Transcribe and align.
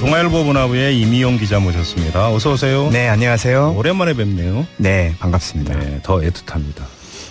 동아일보 0.00 0.44
문화부의 0.44 1.00
임희윤 1.00 1.38
기자 1.38 1.58
모셨습니다. 1.58 2.30
어서 2.32 2.52
오세요. 2.52 2.88
네, 2.90 3.08
안녕하세요. 3.08 3.74
오랜만에 3.76 4.14
뵙네요. 4.14 4.64
네, 4.76 5.14
반갑습니다. 5.18 5.76
네, 5.76 6.00
더 6.04 6.18
애틋합니다. 6.18 6.84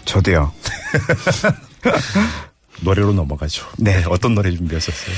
저도요. 0.03 0.51
노래로 2.83 3.13
넘어가죠. 3.13 3.65
네. 3.77 4.03
어떤 4.09 4.35
노래 4.35 4.51
준비하셨어요? 4.51 5.15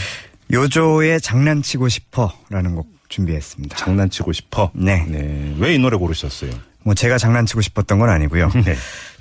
요조의 0.51 1.21
장난치고 1.21 1.89
싶어라는 1.89 2.75
곡 2.75 2.87
준비했습니다. 3.09 3.75
장난치고 3.77 4.31
싶어. 4.31 4.71
네. 4.75 5.05
왜이 5.57 5.79
노래 5.79 5.97
고르셨어요? 5.97 6.51
뭐 6.83 6.93
제가 6.93 7.17
장난치고 7.17 7.61
싶었던 7.61 7.97
건 7.97 8.09
아니고요. 8.09 8.51
네. 8.63 8.75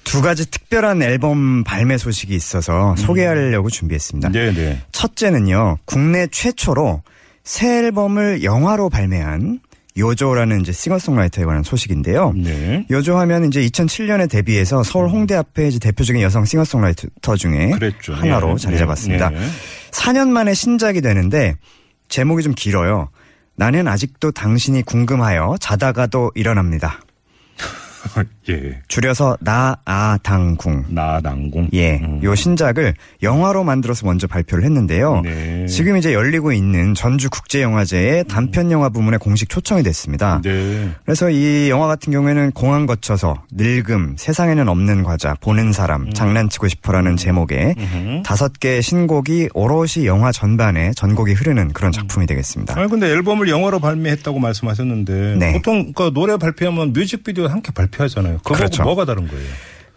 두 0.05 0.21
가지 0.23 0.51
특별한 0.51 1.03
앨범 1.03 1.65
발매 1.65 1.97
소식이 1.99 2.35
있어서 2.35 2.95
소개하려고 2.97 3.71
준비했습니다. 3.71 4.29
네, 4.31 4.53
네. 4.53 4.83
첫째는요, 4.93 5.79
국내 5.87 6.27
최초로 6.29 7.03
새 7.49 7.79
앨범을 7.79 8.45
영화로 8.45 8.91
발매한 8.91 9.61
요조라는 9.97 10.61
이제 10.61 10.71
싱어송라이터에 10.71 11.47
관한 11.47 11.63
소식인데요. 11.63 12.35
네. 12.37 12.85
요조 12.91 13.17
하면 13.21 13.47
이제 13.47 13.67
2007년에 13.67 14.29
데뷔해서 14.29 14.83
서울 14.83 15.09
홍대 15.09 15.35
앞에 15.35 15.67
이제 15.67 15.79
대표적인 15.79 16.21
여성 16.21 16.45
싱어송라이터 16.45 17.37
중에 17.37 17.71
그랬죠. 17.71 18.13
하나로 18.13 18.53
예, 18.53 18.57
자리 18.57 18.75
예, 18.75 18.79
잡았습니다. 18.81 19.31
예. 19.33 19.39
4년 19.93 20.29
만에 20.29 20.53
신작이 20.53 21.01
되는데 21.01 21.55
제목이 22.11 22.43
좀 22.43 22.53
길어요. 22.55 23.09
나는 23.57 23.89
아직도 23.89 24.33
당신이 24.33 24.83
궁금하여 24.83 25.57
자다가도 25.59 26.33
일어납니다. 26.35 27.01
예. 28.49 28.81
줄여서 28.89 29.37
나아당궁. 29.41 30.87
나당공. 30.89 31.69
예, 31.73 31.99
음. 31.99 32.21
요 32.23 32.35
신작을 32.35 32.95
영화로 33.23 33.65
만들어서 33.65 34.07
먼저 34.07 34.27
발표를 34.27 34.65
했는데요. 34.65 35.21
네. 35.23 35.67
지금 35.67 35.97
이제 35.97 36.15
열리고 36.15 36.53
있는 36.53 36.95
전주 36.95 37.29
국제 37.31 37.63
영화제의 37.63 38.25
단편 38.25 38.71
영화 38.71 38.89
부문에 38.89 39.19
공식 39.19 39.49
초청이 39.49 39.83
됐습니다. 39.83 40.41
네. 40.43 40.91
그래서 41.05 41.31
이 41.31 41.69
영화 41.69 41.87
같은 41.87 42.13
경우에는 42.13 42.53
공항 42.53 42.87
거쳐서 42.87 43.43
늙음, 43.53 44.15
세상에는 44.17 44.69
없는 44.69 45.03
과자, 45.03 45.35
보는 45.41 45.73
사람, 45.73 46.13
장난치고 46.13 46.69
싶어라는 46.69 47.17
제목의. 47.17 47.75
다섯 48.25 48.59
개의 48.59 48.83
신곡이 48.83 49.49
오롯이 49.55 50.07
영화 50.07 50.33
전반에 50.33 50.93
전곡이 50.95 51.33
흐르는 51.33 51.73
그런 51.73 51.93
작품이 51.93 52.27
되겠습니다. 52.27 52.79
아니 52.79 52.89
근데 52.89 53.09
앨범을 53.09 53.49
영화로 53.49 53.79
발매했다고 53.79 54.39
말씀하셨는데 54.39 55.37
네. 55.39 55.53
보통 55.53 55.93
그 55.93 56.13
노래 56.13 56.37
발표하면 56.37 56.93
뮤직비디오 56.93 57.47
함께 57.47 57.73
발표하잖아요. 57.73 58.38
그거 58.39 58.55
그렇죠. 58.55 58.83
뭐가 58.83 59.05
다른 59.05 59.27
거예요? 59.29 59.45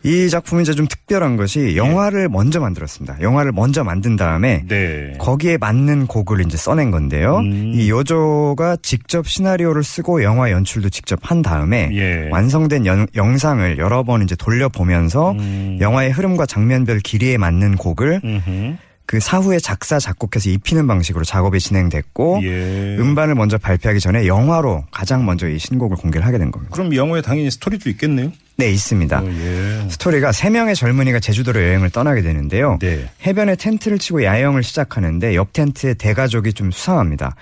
이 0.03 0.29
작품이 0.31 0.63
이제 0.63 0.73
좀 0.73 0.87
특별한 0.87 1.37
것이 1.37 1.75
영화를 1.77 2.27
먼저 2.27 2.59
만들었습니다. 2.59 3.21
영화를 3.21 3.51
먼저 3.51 3.83
만든 3.83 4.15
다음에 4.15 4.63
네. 4.67 5.13
거기에 5.19 5.57
맞는 5.59 6.07
곡을 6.07 6.43
이제 6.43 6.57
써낸 6.57 6.89
건데요. 6.89 7.37
음. 7.37 7.71
이 7.75 7.87
요조가 7.87 8.77
직접 8.81 9.27
시나리오를 9.27 9.83
쓰고 9.83 10.23
영화 10.23 10.49
연출도 10.49 10.89
직접 10.89 11.19
한 11.21 11.43
다음에 11.43 11.89
예. 11.93 12.29
완성된 12.31 12.87
연- 12.87 13.05
영상을 13.15 13.77
여러 13.77 14.01
번 14.01 14.23
이제 14.23 14.35
돌려보면서 14.35 15.33
음. 15.33 15.77
영화의 15.79 16.09
흐름과 16.09 16.47
장면별 16.47 16.99
길이에 17.01 17.37
맞는 17.37 17.75
곡을 17.75 18.21
음흠. 18.23 18.77
그 19.11 19.19
사후에 19.19 19.59
작사 19.59 19.99
작곡해서 19.99 20.49
입히는 20.49 20.87
방식으로 20.87 21.25
작업이 21.25 21.59
진행됐고 21.59 22.39
예. 22.43 22.95
음반을 22.97 23.35
먼저 23.35 23.57
발표하기 23.57 23.99
전에 23.99 24.25
영화로 24.25 24.85
가장 24.89 25.25
먼저 25.25 25.49
이 25.49 25.59
신곡을 25.59 25.97
공개를 25.97 26.25
하게 26.25 26.37
된 26.37 26.49
겁니다. 26.49 26.73
그럼 26.73 26.95
영화에 26.95 27.21
당연히 27.21 27.51
스토리도 27.51 27.89
있겠네요. 27.89 28.31
네, 28.55 28.71
있습니다. 28.71 29.19
어, 29.19 29.27
예. 29.27 29.89
스토리가 29.89 30.31
세 30.31 30.49
명의 30.49 30.75
젊은이가 30.75 31.19
제주도로 31.19 31.61
여행을 31.61 31.89
떠나게 31.89 32.21
되는데요. 32.21 32.77
네. 32.79 33.05
해변에 33.25 33.57
텐트를 33.57 33.99
치고 33.99 34.23
야영을 34.23 34.63
시작하는데 34.63 35.35
옆 35.35 35.51
텐트에 35.51 35.95
대가족이 35.95 36.53
좀 36.53 36.71
수상합니다. 36.71 37.35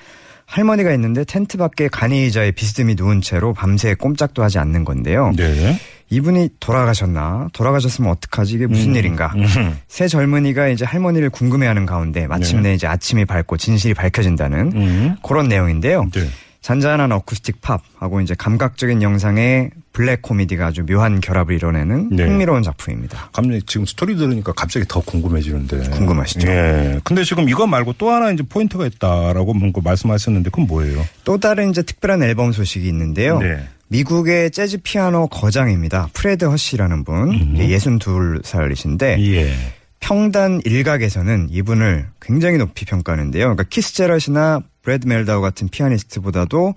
할머니가 0.48 0.92
있는데 0.94 1.24
텐트 1.24 1.60
밖에 1.60 1.88
간이의자에 1.88 2.50
비스듬히 2.50 2.96
누운 2.96 3.22
채로 3.22 3.54
밤새 3.54 3.94
꼼짝도 3.94 4.42
하지 4.42 4.58
않는 4.58 4.86
건데요. 4.86 5.34
네. 5.38 5.80
이분이 6.10 6.50
돌아가셨나? 6.60 7.50
돌아가셨으면 7.54 8.12
어떡하지? 8.12 8.56
이게 8.56 8.68
무슨 8.68 8.96
일인가? 8.96 9.32
음. 9.36 9.78
세 9.88 10.08
젊은이가 10.08 10.70
이제 10.70 10.86
할머니를 10.86 11.30
궁금해하는 11.30 11.86
가운데 11.86 12.28
마침내 12.28 12.74
이제 12.74 12.88
아침이 12.88 13.26
밝고 13.26 13.58
진실이 13.58 13.94
밝혀진다는 13.94 14.72
음. 14.76 15.16
그런 15.24 15.48
내용인데요. 15.48 16.10
네. 16.14 16.28
잔잔한 16.62 17.12
어쿠스틱 17.14 17.62
팝하고 17.62 18.20
이제 18.20 18.36
감각적인 18.38 19.02
영상의 19.02 19.70
블랙 19.94 20.22
코미디가 20.22 20.68
아주 20.68 20.86
묘한 20.86 21.22
결합을 21.22 21.56
이뤄내는 21.56 22.10
네. 22.12 22.26
흥미로운 22.26 22.64
작품입니다. 22.64 23.30
갑자기 23.32 23.62
지금 23.66 23.86
스토리 23.86 24.16
들으니까 24.18 24.52
갑자기 24.52 24.86
더 24.88 25.00
궁금해지는데. 25.00 25.90
궁금하시죠? 25.90 26.48
예. 26.48 27.00
근데 27.04 27.24
지금 27.24 27.48
이거 27.48 27.66
말고 27.66 27.94
또 27.98 28.10
하나 28.12 28.32
이제 28.32 28.44
포인트가 28.44 28.86
있다라고 28.88 29.54
뭔가 29.54 29.80
말씀하셨는데 29.82 30.50
그건 30.50 30.68
뭐예요? 30.68 31.06
또 31.24 31.38
다른 31.38 31.70
이제 31.70 31.82
특별한 31.82 32.24
앨범 32.24 32.52
소식이 32.52 32.88
있는데요. 32.88 33.40
네. 33.40 33.66
미국의 33.90 34.52
재즈 34.52 34.80
피아노 34.84 35.28
거장입니다. 35.28 36.10
프레드 36.14 36.46
허시라는 36.46 37.04
분, 37.04 37.56
62살이신데 37.56 39.20
예. 39.34 39.54
평단 40.00 40.62
일각에서는 40.64 41.48
이분을 41.50 42.08
굉장히 42.22 42.58
높이 42.58 42.86
평가하는데요. 42.86 43.44
그러니까 43.44 43.64
키스 43.64 43.94
제럿이나 43.94 44.62
브래드 44.82 45.08
멜다우 45.08 45.42
같은 45.42 45.68
피아니스트보다도 45.68 46.74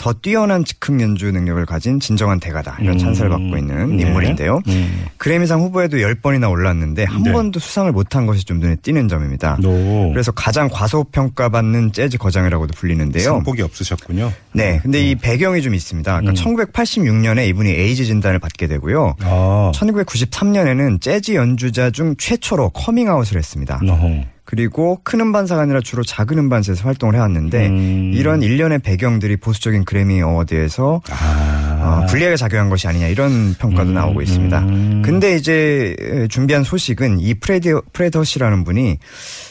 더 0.00 0.14
뛰어난 0.14 0.64
즉흥 0.64 1.02
연주 1.02 1.30
능력을 1.30 1.66
가진 1.66 2.00
진정한 2.00 2.40
대가다. 2.40 2.78
이런 2.80 2.94
음. 2.94 2.98
찬사를 2.98 3.28
받고 3.28 3.58
있는 3.58 3.96
네. 3.98 4.02
인물인데요. 4.04 4.62
음. 4.66 5.04
그래미상 5.18 5.60
후보에도 5.60 5.98
10번이나 5.98 6.50
올랐는데 6.50 7.04
한 7.04 7.22
네. 7.22 7.30
번도 7.30 7.60
수상을 7.60 7.92
못한 7.92 8.24
것이 8.24 8.46
좀 8.46 8.60
눈에 8.60 8.76
띄는 8.76 9.08
점입니다. 9.08 9.58
노. 9.60 10.08
그래서 10.10 10.32
가장 10.32 10.70
과소평가받는 10.72 11.92
재즈 11.92 12.16
거장이라고도 12.16 12.72
불리는데요. 12.74 13.24
상복이 13.24 13.60
없으셨군요. 13.60 14.32
네, 14.54 14.80
근데 14.82 15.02
이 15.02 15.14
배경이 15.16 15.60
좀 15.60 15.74
있습니다. 15.74 16.20
그러니까 16.20 16.32
음. 16.48 16.56
1986년에 16.56 17.46
이분이 17.48 17.70
에이즈 17.70 18.06
진단을 18.06 18.38
받게 18.38 18.68
되고요. 18.68 19.16
아. 19.20 19.70
1993년에는 19.74 21.02
재즈 21.02 21.34
연주자 21.34 21.90
중 21.90 22.14
최초로 22.16 22.70
커밍아웃을 22.70 23.36
했습니다. 23.36 23.78
어허. 23.86 24.24
그리고 24.50 24.98
큰 25.04 25.20
음반사가 25.20 25.62
아니라 25.62 25.80
주로 25.80 26.02
작은 26.02 26.36
음반사에서 26.36 26.82
활동을 26.82 27.14
해왔는데 27.14 27.68
음. 27.68 28.10
이런 28.12 28.42
일련의 28.42 28.80
배경들이 28.80 29.36
보수적인 29.36 29.84
그래미 29.84 30.20
어워드에서 30.22 31.02
아. 31.08 31.59
어, 31.80 32.06
불리하게 32.06 32.36
작용한 32.36 32.68
것이 32.68 32.86
아니냐 32.86 33.08
이런 33.08 33.54
평가도 33.54 33.90
음, 33.90 33.94
나오고 33.94 34.22
있습니다. 34.22 34.58
음. 34.60 35.02
근데 35.04 35.34
이제 35.36 35.96
준비한 36.30 36.62
소식은 36.62 37.20
이 37.20 37.34
프레드 37.34 37.80
프레드 37.92 38.22
허시라는 38.22 38.64
분이 38.64 38.98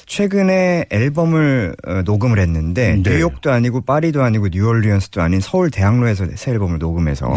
최근에 0.06 0.86
앨범을 0.90 1.76
어, 1.88 2.02
녹음을 2.04 2.40
했는데 2.40 2.96
네. 2.96 3.12
뉴욕도 3.12 3.52
아니고 3.52 3.82
파리도 3.82 4.24
아니고 4.24 4.50
뉴올리언스도 4.52 5.22
아닌 5.22 5.40
서울 5.40 5.72
대학로에서 5.72 6.28
새 6.36 6.52
앨범을 6.52 6.80
녹음해서 6.80 7.34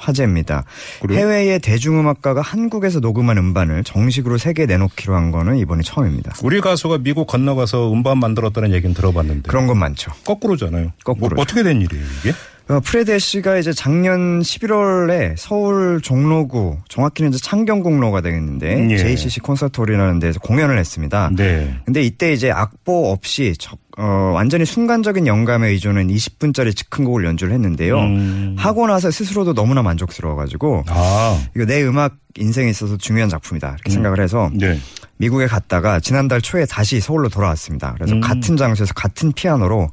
화제입니다. 0.00 0.64
그래요? 1.02 1.18
해외의 1.18 1.58
대중음악가가 1.58 2.40
한국에서 2.40 3.00
녹음한 3.00 3.36
음반을 3.36 3.84
정식으로 3.84 4.38
세계에 4.38 4.66
내놓기로 4.66 5.14
한 5.14 5.30
거는 5.30 5.58
이번이 5.58 5.84
처음입니다. 5.84 6.34
우리 6.42 6.60
가수가 6.60 6.98
미국 6.98 7.26
건너가서 7.26 7.92
음반 7.92 8.18
만들었다는 8.18 8.72
얘기는 8.72 8.94
들어봤는데. 8.94 9.48
그런 9.48 9.66
건 9.66 9.78
많죠. 9.78 10.10
거꾸로잖아요. 10.24 10.92
거꾸로죠. 11.04 11.34
뭐, 11.34 11.42
어떻게 11.42 11.62
된 11.62 11.82
일이에요, 11.82 12.04
이게? 12.20 12.32
어, 12.70 12.78
프레드 12.78 13.18
씨가 13.18 13.58
이제 13.58 13.72
작년 13.72 14.40
11월에 14.42 15.34
서울 15.36 16.00
종로구 16.00 16.78
정확히는 16.88 17.30
이제 17.32 17.40
창경궁로가 17.42 18.20
되겠는데 18.20 18.90
예. 18.92 18.96
JCC 18.96 19.40
콘서트 19.40 19.80
홀이라는 19.80 20.20
데서 20.20 20.38
공연을 20.38 20.78
했습니다. 20.78 21.30
네. 21.36 21.76
근데 21.84 22.00
이때 22.02 22.32
이제 22.32 22.52
악보 22.52 23.10
없이 23.10 23.54
적- 23.58 23.76
어, 23.98 24.30
완전히 24.34 24.64
순간적인 24.64 25.26
영감에 25.26 25.68
의존한 25.70 26.06
20분짜리 26.08 26.74
즉흥곡을 26.76 27.24
연주를 27.24 27.52
했는데요. 27.54 27.98
음. 27.98 28.54
하고 28.56 28.86
나서 28.86 29.10
스스로도 29.10 29.52
너무나 29.52 29.82
만족스러워가지고 29.82 30.84
아. 30.88 31.42
이거 31.56 31.64
내 31.66 31.82
음악 31.82 32.14
인생에 32.38 32.70
있어서 32.70 32.96
중요한 32.96 33.28
작품이다 33.28 33.66
이렇게 33.74 33.90
생각을 33.90 34.20
해서 34.20 34.48
네. 34.54 34.78
미국에 35.16 35.48
갔다가 35.48 35.98
지난달 35.98 36.40
초에 36.40 36.66
다시 36.66 37.00
서울로 37.00 37.28
돌아왔습니다. 37.28 37.94
그래서 37.94 38.14
음. 38.14 38.20
같은 38.20 38.56
장소에서 38.56 38.94
같은 38.94 39.32
피아노로 39.32 39.90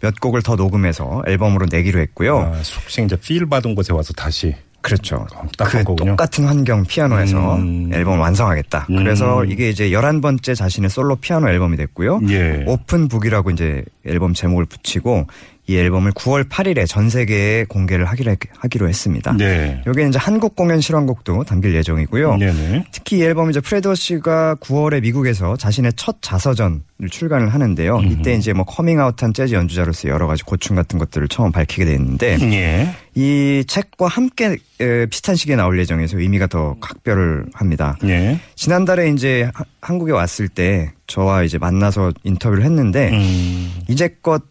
몇 0.00 0.18
곡을 0.20 0.42
더 0.42 0.56
녹음해서 0.56 1.22
앨범으로 1.26 1.66
내기로 1.70 2.00
했고요. 2.00 2.38
아, 2.38 2.62
속칭 2.62 3.04
이제 3.04 3.16
필 3.16 3.46
받은 3.46 3.74
곳에 3.74 3.92
와서 3.92 4.12
다시. 4.14 4.54
그렇죠. 4.82 5.26
어, 5.34 5.42
그 5.58 5.84
거군요. 5.84 6.12
똑같은 6.12 6.46
환경 6.46 6.84
피아노에서 6.84 7.56
음. 7.56 7.90
앨범을 7.92 8.18
완성하겠다. 8.18 8.86
음. 8.90 8.96
그래서 8.96 9.44
이게 9.44 9.68
이제 9.68 9.90
11번째 9.90 10.54
자신의 10.54 10.88
솔로 10.88 11.16
피아노 11.16 11.50
앨범이 11.50 11.76
됐고요. 11.76 12.20
예. 12.30 12.64
오픈북이라고 12.66 13.50
이제 13.50 13.84
앨범 14.06 14.32
제목을 14.32 14.64
붙이고 14.64 15.26
이 15.70 15.76
앨범을 15.76 16.10
9월 16.12 16.48
8일에 16.48 16.84
전 16.88 17.08
세계에 17.08 17.64
공개를 17.68 18.04
하기로, 18.06 18.32
했- 18.32 18.38
하기로 18.58 18.88
했습니다. 18.88 19.36
네. 19.36 19.80
여기에 19.86 20.08
이제 20.08 20.18
한국 20.18 20.56
공연 20.56 20.80
실황곡도 20.80 21.44
담길 21.44 21.76
예정이고요. 21.76 22.38
네네. 22.38 22.86
특히 22.90 23.18
이 23.18 23.22
앨범 23.22 23.50
이제 23.50 23.60
프레드 23.60 23.94
씨가 23.94 24.56
9월에 24.56 25.00
미국에서 25.02 25.56
자신의 25.56 25.92
첫 25.94 26.16
자서전을 26.22 26.80
출간을 27.10 27.50
하는데요. 27.54 28.00
이때 28.02 28.34
이제 28.34 28.52
뭐 28.52 28.64
커밍아웃한 28.64 29.32
재즈 29.32 29.54
연주자로서 29.54 30.08
여러 30.08 30.26
가지 30.26 30.42
고충 30.42 30.74
같은 30.74 30.98
것들을 30.98 31.28
처음 31.28 31.52
밝히게 31.52 31.84
됐는데 31.84 32.38
예. 32.52 32.88
이 33.14 33.62
책과 33.66 34.08
함께 34.08 34.56
에, 34.80 35.06
비슷한 35.06 35.36
시기에 35.36 35.54
나올 35.54 35.78
예정이어서 35.78 36.18
의미가 36.18 36.48
더 36.48 36.74
각별합니다. 36.80 37.96
예. 38.04 38.40
지난달에 38.56 39.10
이제 39.10 39.48
하- 39.54 39.64
한국에 39.80 40.10
왔을 40.10 40.48
때 40.48 40.90
저와 41.06 41.44
이제 41.44 41.58
만나서 41.58 42.12
인터뷰를 42.24 42.64
했는데 42.64 43.10
음. 43.12 43.72
이제껏 43.88 44.42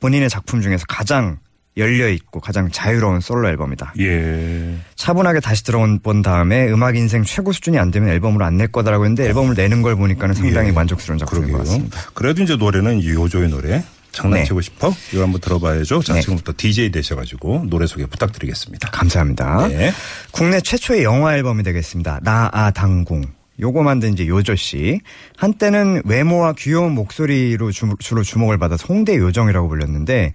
본인의 0.00 0.28
작품 0.30 0.60
중에서 0.62 0.84
가장 0.88 1.38
열려 1.76 2.08
있고 2.08 2.40
가장 2.40 2.68
자유로운 2.70 3.20
솔로 3.20 3.48
앨범이다. 3.48 3.94
예. 4.00 4.76
차분하게 4.96 5.40
다시 5.40 5.62
들어본 5.64 6.22
다음에 6.22 6.68
음악 6.68 6.96
인생 6.96 7.22
최고 7.22 7.52
수준이 7.52 7.78
안 7.78 7.90
되면 7.92 8.08
앨범을 8.10 8.42
안 8.42 8.56
낼 8.56 8.66
거다라고 8.68 9.04
했는데 9.04 9.26
앨범을 9.28 9.54
내는 9.54 9.80
걸 9.82 9.94
보니까는 9.96 10.34
상당히 10.34 10.68
예. 10.68 10.72
만족스러운 10.72 11.18
작품인 11.18 11.52
것. 11.52 11.58
같습니다. 11.58 11.98
그래도 12.12 12.42
이제 12.42 12.56
노래는 12.56 12.98
이 13.00 13.10
요조의 13.10 13.50
노래. 13.50 13.84
장난치고 14.12 14.60
싶어? 14.60 14.92
이거 15.12 15.22
한번 15.22 15.40
들어봐야죠. 15.40 16.02
자, 16.02 16.14
네. 16.14 16.20
지금부터 16.20 16.52
DJ 16.56 16.90
되셔가지고 16.90 17.66
노래 17.70 17.86
소개 17.86 18.04
부탁드리겠습니다. 18.06 18.90
감사합니다. 18.90 19.68
네. 19.68 19.92
국내 20.32 20.60
최초의 20.60 21.04
영화 21.04 21.36
앨범이 21.36 21.62
되겠습니다. 21.62 22.18
나아 22.24 22.72
당궁. 22.72 23.22
요거 23.60 23.82
만든 23.82 24.12
이제 24.12 24.26
요조 24.26 24.56
씨. 24.56 25.00
한때는 25.36 26.02
외모와 26.04 26.54
귀여운 26.56 26.92
목소리로 26.92 27.70
주, 27.72 27.86
로 27.86 28.22
주목을 28.22 28.58
받아서 28.58 28.86
홍대 28.88 29.16
요정이라고 29.16 29.68
불렸는데 29.68 30.32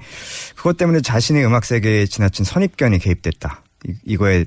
그것 0.55 0.77
때문에 0.77 1.01
자신의 1.01 1.45
음악 1.45 1.65
세계에 1.65 2.05
지나친 2.05 2.45
선입견이 2.45 2.99
개입됐다. 2.99 3.63
이, 3.87 3.93
이거에 4.05 4.45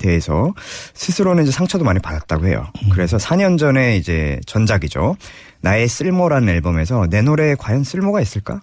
대해서 0.00 0.54
스스로는 0.94 1.44
이제 1.44 1.52
상처도 1.52 1.84
많이 1.84 2.00
받았다고 2.00 2.46
해요. 2.46 2.66
그래서 2.92 3.18
4년 3.18 3.58
전에 3.58 3.96
이제 3.96 4.40
전작이죠. 4.46 5.16
나의 5.60 5.88
쓸모라는 5.88 6.48
앨범에서 6.48 7.06
내 7.10 7.22
노래에 7.22 7.54
과연 7.56 7.84
쓸모가 7.84 8.20
있을까? 8.20 8.60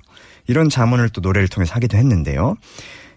이런 0.48 0.70
자문을 0.70 1.10
또 1.10 1.22
노래를 1.22 1.48
통해서 1.48 1.76
하기도 1.76 1.98
했는데요. 1.98 2.56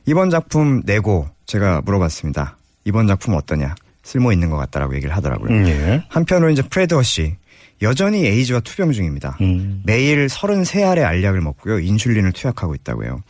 이번 0.06 0.30
작품 0.30 0.82
내고 0.84 1.28
제가 1.46 1.80
물어봤습니다. 1.84 2.58
이번 2.84 3.06
작품 3.06 3.34
어떠냐? 3.34 3.74
쓸모 4.02 4.32
있는 4.32 4.50
것 4.50 4.56
같다라고 4.56 4.94
얘기를 4.96 5.14
하더라고요. 5.16 5.50
음, 5.50 5.66
예. 5.68 6.04
한편으로 6.08 6.50
이제 6.50 6.62
프레드 6.62 6.94
허시 6.94 7.36
여전히 7.82 8.26
에이즈와 8.26 8.60
투병 8.60 8.92
중입니다. 8.92 9.36
음. 9.40 9.82
매일 9.84 10.26
33알의 10.26 11.04
알약을 11.04 11.40
먹고요. 11.40 11.80
인슐린을 11.80 12.32
투약하고 12.32 12.74
있다고요. 12.74 13.22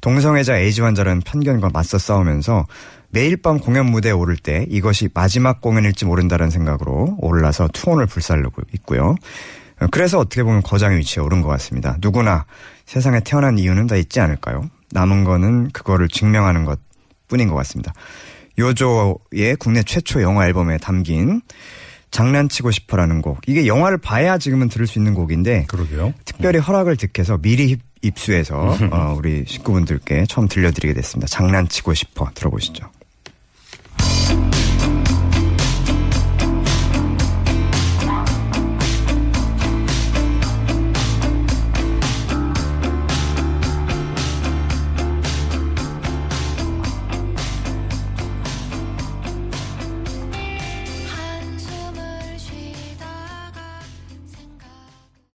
동성애자 0.00 0.58
에이즈 0.58 0.80
환자라는 0.82 1.22
편견과 1.22 1.70
맞서 1.72 1.98
싸우면서 1.98 2.66
매일 3.10 3.36
밤 3.36 3.58
공연 3.58 3.86
무대에 3.86 4.12
오를 4.12 4.36
때 4.36 4.66
이것이 4.68 5.08
마지막 5.14 5.60
공연일지 5.60 6.04
모른다는 6.04 6.50
생각으로 6.50 7.16
올라서 7.20 7.68
투혼을 7.72 8.06
불살르고 8.06 8.62
있고요. 8.74 9.16
어, 9.80 9.86
그래서 9.90 10.18
어떻게 10.18 10.42
보면 10.42 10.62
거장의 10.62 10.98
위치에 10.98 11.22
오른 11.22 11.42
것 11.42 11.48
같습니다. 11.48 11.96
누구나 12.00 12.44
세상에 12.86 13.20
태어난 13.20 13.58
이유는 13.58 13.86
다 13.86 13.96
있지 13.96 14.20
않을까요? 14.20 14.68
남은 14.92 15.24
거는 15.24 15.70
그거를 15.70 16.08
증명하는 16.08 16.64
것 16.64 16.78
뿐인 17.26 17.48
것 17.48 17.54
같습니다. 17.56 17.92
요조의 18.58 19.56
국내 19.58 19.82
최초 19.82 20.20
영화 20.22 20.46
앨범에 20.46 20.78
담긴 20.78 21.40
장난치고 22.10 22.70
싶어라는 22.70 23.20
곡. 23.22 23.38
이게 23.46 23.66
영화를 23.66 23.98
봐야 23.98 24.38
지금은 24.38 24.68
들을 24.68 24.86
수 24.86 24.98
있는 24.98 25.14
곡인데 25.14 25.66
그러게요. 25.68 26.14
특별히 26.24 26.58
허락을 26.58 26.96
득해서 26.96 27.38
미리 27.38 27.70
입- 27.70 27.82
입수해서 28.00 28.56
어, 28.92 29.14
우리 29.18 29.44
식구분들께 29.46 30.24
처음 30.28 30.48
들려드리게 30.48 30.94
됐습니다. 30.94 31.26
장난치고 31.28 31.94
싶어 31.94 32.30
들어보시죠. 32.34 32.88